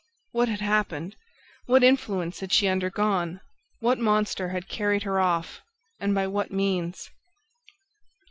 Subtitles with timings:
[0.31, 1.15] What had happened?
[1.67, 3.39] What influence had she undergone?
[3.81, 5.61] What monster had carried her off
[5.99, 7.11] and by what means?